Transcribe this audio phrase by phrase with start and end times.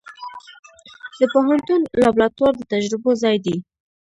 [1.19, 3.55] د پوهنتون لابراتوار د تجربو ځای دی.